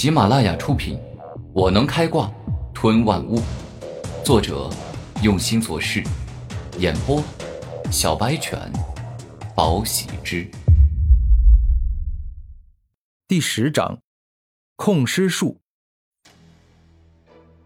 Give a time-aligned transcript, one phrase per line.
[0.00, 0.96] 喜马拉雅出品，
[1.52, 2.32] 《我能开挂
[2.72, 3.38] 吞万物》，
[4.24, 4.70] 作者
[5.22, 6.02] 用心做事，
[6.78, 7.22] 演播
[7.92, 8.58] 小白犬，
[9.54, 10.50] 宝喜之。
[13.28, 13.98] 第十章，
[14.76, 15.60] 控尸术。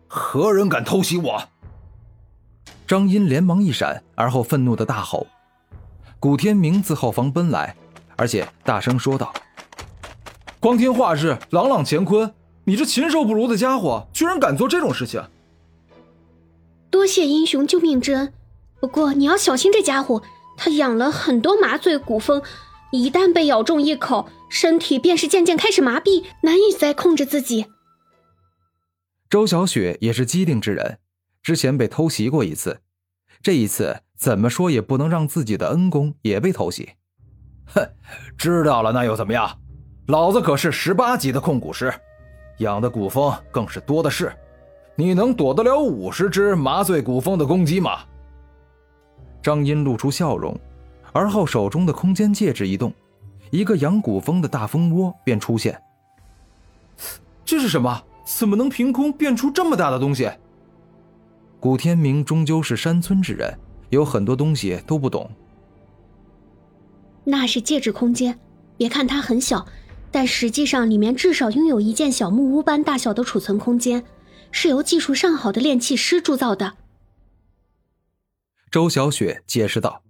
[0.09, 1.49] 何人敢偷袭我？
[2.85, 5.29] 张音连忙一闪，而后愤怒的大吼。
[6.19, 7.77] 古天明自后方奔来，
[8.17, 9.33] 而且大声说道。
[10.65, 12.33] 光天化日，朗朗乾坤，
[12.65, 15.23] 你这禽兽不如的家伙，居然敢做这种事情！
[16.91, 18.33] 多谢英雄救命之恩，
[18.81, 20.23] 不过你要小心这家伙，
[20.57, 22.43] 他养了很多麻醉蛊蜂，
[22.93, 27.67] 一旦被咬中一口，身体便是渐渐开始麻痹，难以再控制自己。
[29.29, 30.97] 周小雪也是机灵之人，
[31.43, 32.81] 之前被偷袭过一次，
[33.43, 36.93] 这一次怎么说也不能让自己的恩公也被偷袭。
[37.67, 37.87] 哼，
[38.39, 39.61] 知道了那又怎么样？
[40.09, 41.93] 老子可是十八级的控蛊师，
[42.59, 44.31] 养的蛊蜂更是多的是。
[44.97, 48.01] 你能躲得了五十只麻醉蛊蜂的攻击吗？
[49.43, 50.55] 张音露出笑容，
[51.13, 52.93] 而后手中的空间戒指一动，
[53.51, 55.81] 一个养蛊蜂的大蜂窝便出现。
[57.45, 58.03] 这是什么？
[58.25, 60.31] 怎么能凭空变出这么大的东西？
[61.59, 65.31] 古天明终究是山村之人，有很多东西都不懂。
[67.25, 68.39] 那是戒指空间，
[68.77, 69.67] 别看它很小。
[70.15, 74.05] 但实际上，里面至少拥有一间小木屋般大小的储存空间，
[74.53, 76.75] 是由技术上好的炼器师铸造的。
[78.71, 80.05] 周小雪解释道：“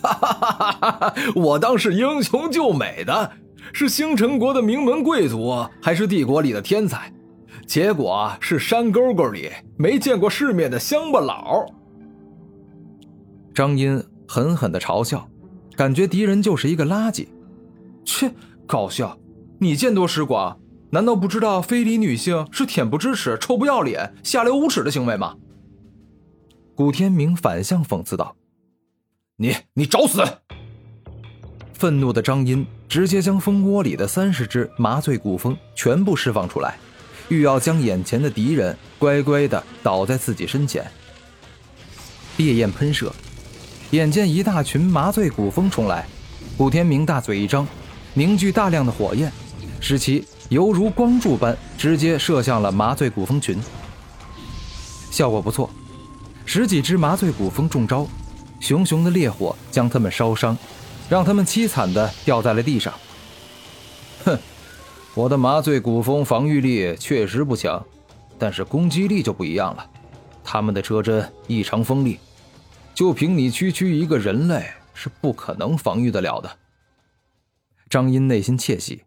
[0.00, 1.14] 哈哈哈哈哈哈！
[1.34, 3.32] 我当是英雄救美的，
[3.74, 7.12] 是星辰国的名门贵族，还是帝国里的天才？
[7.66, 11.66] 结果是山沟沟里没见过世面的乡巴佬。”
[13.52, 15.28] 张音狠狠的嘲笑，
[15.76, 17.28] 感觉敌人就是一个垃圾。
[18.06, 18.32] 切！
[18.66, 19.16] 搞笑！
[19.58, 20.58] 你见多识广，
[20.90, 25.36] 难道不知道非礼女性是恬不知耻、臭不要脸、下流无耻的行为吗？
[26.74, 28.36] 古天明反向讽刺道
[29.38, 30.20] ：“你你找死！”
[31.72, 36.76] 愤怒的张音直接将蜂窝里的三十只麻醉蛊蜂全部释放出来，
[37.28, 40.84] 欲要将眼前的敌人乖乖的倒在自己身前。
[42.36, 43.12] 烈焰喷射，
[43.92, 46.06] 眼见一大群麻醉蛊蜂冲来，
[46.58, 47.66] 古天明大嘴一张。
[48.16, 49.30] 凝聚大量的火焰，
[49.78, 53.58] 使其犹如光柱般直接射向了麻醉蛊蜂群。
[55.10, 55.68] 效果不错，
[56.46, 58.08] 十几只麻醉蛊蜂中招，
[58.58, 60.56] 熊熊的烈火将它们烧伤，
[61.10, 62.94] 让他们凄惨的掉在了地上。
[64.24, 64.38] 哼，
[65.14, 67.84] 我的麻醉蛊蜂防御力确实不强，
[68.38, 69.86] 但是攻击力就不一样了。
[70.42, 72.18] 他们的车针异常锋利，
[72.94, 76.50] 就凭你区区一个人类是不可能防御得了的。
[77.88, 79.04] 张音内心窃喜，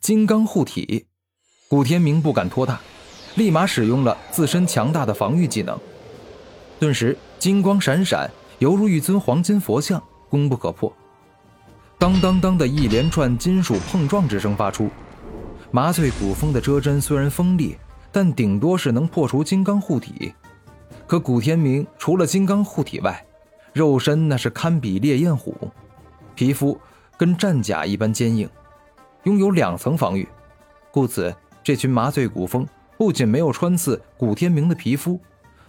[0.00, 1.04] 金刚护体，
[1.68, 2.80] 古天明不敢托大，
[3.34, 5.78] 立马使用了自身强大的防御技能，
[6.80, 10.90] 顿时金光闪闪，犹如一尊黄金佛像，攻不可破。
[11.98, 14.88] 当当当的一连串金属碰撞之声发出，
[15.70, 17.76] 麻醉古风的遮针虽然锋利，
[18.10, 20.32] 但顶多是能破除金刚护体，
[21.06, 23.22] 可古天明除了金刚护体外，
[23.74, 25.54] 肉身那是堪比烈焰虎，
[26.34, 26.80] 皮肤。
[27.16, 28.48] 跟战甲一般坚硬，
[29.24, 30.28] 拥有两层防御，
[30.90, 32.66] 故此这群麻醉蛊蜂
[32.96, 35.20] 不仅没有穿刺古天明的皮肤，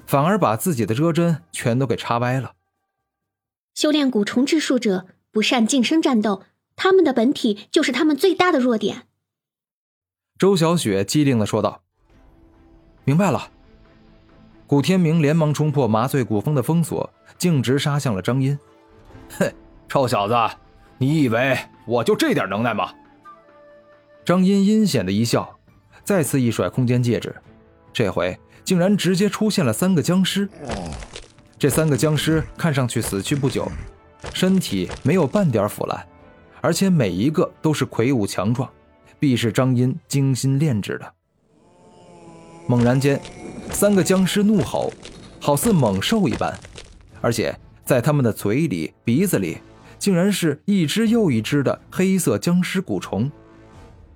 [0.06, 2.54] 反而把自己的遮针全都给插歪了。
[3.74, 6.44] 修炼蛊虫之术者不善近身战斗，
[6.76, 9.04] 他们的本体就是他们最大的弱点。
[10.38, 11.82] 周小雪机灵的说道
[13.06, 13.52] ：“明白了。”
[14.68, 18.60] 古天明连忙冲破麻醉古风的封锁，径直杀向了张音。
[19.40, 19.54] 哼，
[19.88, 20.36] 臭小子！
[21.00, 22.92] 你以为我就这点能耐吗？
[24.26, 25.58] 张音阴险的一笑，
[26.04, 27.36] 再次一甩空间戒指，
[27.94, 30.50] 这回竟然直接出现了三个僵尸。
[31.60, 33.72] 这三个僵尸看上去死去不久，
[34.34, 36.06] 身体没有半点腐烂，
[36.62, 38.68] 而且每一个都是魁梧强壮，
[39.20, 41.14] 必是张音精心炼制的。
[42.68, 43.22] 猛然间，
[43.72, 44.92] 三个僵尸怒吼，
[45.40, 46.54] 好似猛兽一般，
[47.22, 49.60] 而且在他们的嘴里、鼻子里。
[50.00, 53.32] 竟然是一只又一只的黑色僵尸蛊虫，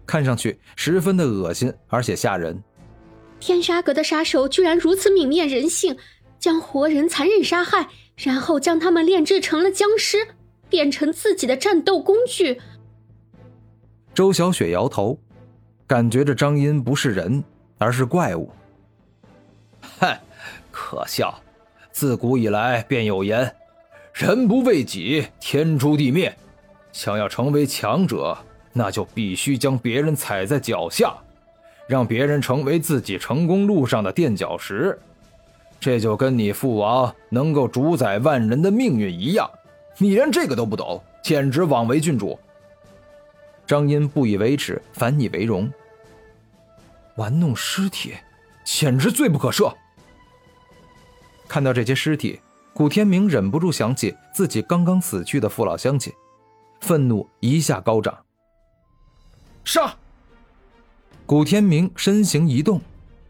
[0.06, 2.62] 看上去十分的恶心而且吓人。
[3.39, 5.98] 天杀阁的杀手居然如此泯灭人性，
[6.39, 10.28] 将活人残忍杀害，然后将他们炼制成了僵尸，
[10.69, 12.62] 变成自己的战斗工具。
[14.13, 15.19] 周小雪摇头，
[15.88, 17.44] 感觉这张音不是人，
[17.77, 18.51] 而是怪物。
[20.00, 20.16] 哼，
[20.69, 21.42] 可笑！
[21.92, 23.54] 自古以来便有言。
[24.13, 26.36] 人不为己，天诛地灭。
[26.92, 28.38] 想要成为强者，
[28.74, 31.16] 那就必须将别人踩在脚下，
[31.88, 35.00] 让别人成为自己成功路上的垫脚石。
[35.80, 39.50] 这就跟你父王能够主宰万人的命运一样，
[39.98, 42.38] 你连这个都不懂，简直枉为郡主。
[43.66, 45.72] 张英不以为耻，反以为荣。
[47.16, 48.13] 玩弄尸体，
[48.63, 49.74] 简直罪不可赦。
[51.48, 52.40] 看到这些尸体，
[52.73, 56.12] 古天明忍不住想起自己刚刚死去的父老乡亲，
[56.79, 58.18] 愤怒一下高涨。
[59.65, 59.94] 杀！
[61.25, 62.81] 古天明身形一动，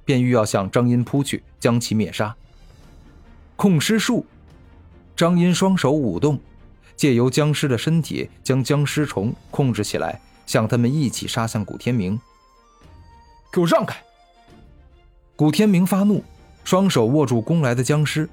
[0.06, 2.36] 便欲要向张音扑去，将其灭杀。
[3.56, 4.26] 控尸术，
[5.16, 6.40] 张音双手舞动，
[6.96, 12.20] 借由僵尸的身体将僵尸虫控制起来，向他们一起杀向古天明。
[13.52, 14.02] 给我让开！
[15.36, 16.24] 古天明发怒，
[16.64, 18.30] 双手握住攻来的僵尸，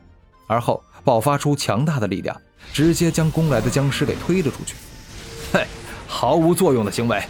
[0.49, 2.37] 而后爆发出强大的力量，
[2.73, 4.75] 直接将攻来的僵尸给推了出去。
[5.53, 5.65] 嘿，
[6.09, 7.23] 毫无作用的行为，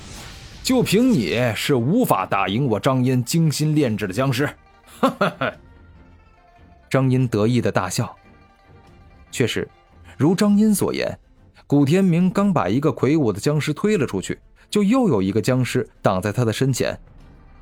[0.62, 4.46] 就凭你是无法打赢我张英精心炼制的僵尸！
[5.00, 5.52] 哈哈哈！
[6.88, 8.16] 张英得意的大笑。
[9.30, 9.68] 确实，
[10.16, 11.18] 如张英所言，
[11.66, 14.38] 古天明刚把一个魁梧的僵尸推了出去，
[14.70, 16.98] 就又有一个僵尸挡在他的身前。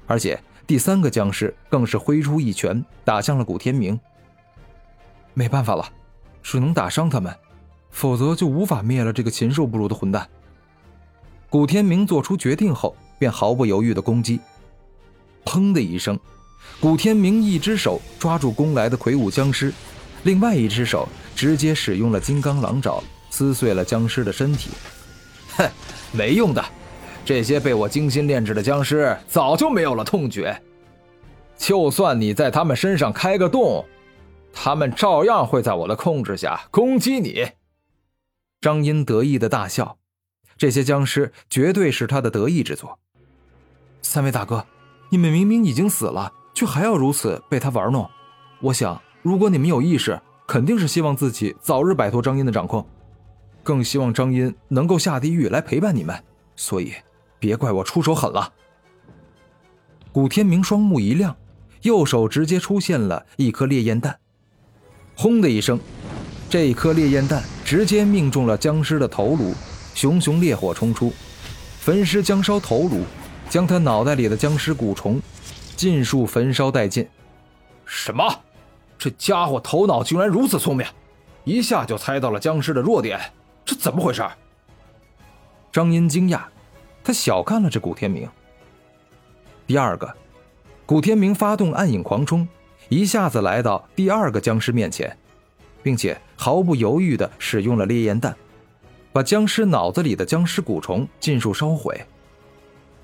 [0.07, 3.99] 而且第三个僵尸更是挥出一拳打向了古天明。
[5.39, 5.87] 没办法了，
[6.43, 7.31] 只能打伤他们，
[7.91, 10.27] 否则就无法灭了这个禽兽不如的混蛋。
[11.51, 14.41] 古天明做出决定后，便毫不犹豫的攻击。
[15.45, 16.19] 砰的一声，
[16.81, 19.71] 古天明一只手抓住攻来的魁梧僵尸，
[20.23, 24.71] 另外一只手直接使用了金刚狼爪，撕碎了僵尸的身体。
[25.59, 25.69] 哼，
[26.13, 26.65] 没用的。
[27.27, 30.59] 这些被我精心炼制的僵尸早就没有了痛觉，
[31.59, 33.85] 就算你在他们身上开个洞，
[34.59, 37.47] 他们照样会在我的控制下攻击你。
[38.63, 39.99] 张英得意的大笑，
[40.57, 42.99] 这些僵尸绝对是他的得意之作。
[44.01, 44.67] 三位大哥，
[45.11, 48.09] 你们明明已经死了，却还要如此被他玩弄。
[48.63, 50.19] 我想，如果你们有意识，
[50.49, 52.85] 肯定是希望自己早日摆脱张英的掌控，
[53.63, 56.25] 更希望张英能够下地狱来陪伴你们。
[56.57, 56.95] 所以。
[57.39, 58.51] 别怪我出手狠了。
[60.11, 61.37] 古天明双目一亮，
[61.83, 64.19] 右手直接出现了一颗烈焰弹，
[65.17, 65.81] 轰的一声，
[66.51, 69.55] 这一颗烈焰弹直接命中了僵尸的头颅，
[69.95, 71.11] 熊熊烈火冲出，
[71.81, 73.03] 焚尸将烧头颅，
[73.49, 75.21] 将他脑袋里的僵尸蛊虫
[75.75, 77.09] 尽数焚烧殆尽。
[77.87, 78.43] 什么？
[78.99, 80.87] 这家伙头脑竟然如此聪明，
[81.45, 83.19] 一下就猜到了僵尸的弱点，
[83.65, 84.23] 这怎么回事？
[85.73, 86.41] 张英惊讶。
[87.03, 88.29] 他小看了这古天明。
[89.67, 90.13] 第二个，
[90.85, 92.47] 古天明发动暗影狂冲，
[92.89, 95.17] 一下子来到第二个僵尸面前，
[95.83, 98.35] 并且毫不犹豫地使用了烈焰弹，
[99.13, 102.01] 把僵尸脑子里的僵尸蛊虫尽数烧毁。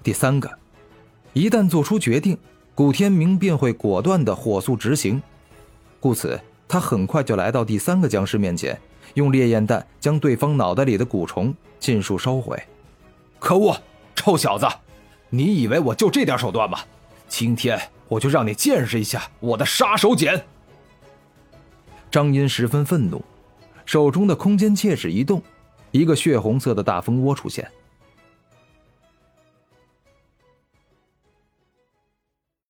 [0.02, 0.50] 第三个，
[1.32, 2.38] 一旦做出决定，
[2.74, 5.20] 古天明便会果断地火速执行，
[5.98, 8.80] 故此他很快就来到第三个僵尸面前，
[9.14, 12.60] 用烈焰弹将对方脑袋里的蛊虫尽数烧毁。
[13.38, 13.76] 可恶！
[14.14, 14.66] 臭小子，
[15.30, 16.78] 你以为我就这点手段吗？
[17.28, 17.80] 今天
[18.12, 20.38] 我就让你见识一下我的杀手锏！
[22.10, 23.24] 张音十分愤怒，
[23.86, 25.42] 手中的空间戒指一动，
[25.92, 27.66] 一个血红色的大蜂窝出现。